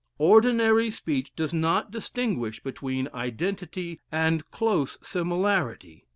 Ordinary 0.17 0.89
speech 0.89 1.31
does 1.35 1.53
not 1.53 1.91
distinguish 1.91 2.59
between 2.63 3.07
identity 3.13 3.99
and 4.11 4.49
close 4.49 4.97
similarity. 5.03 6.07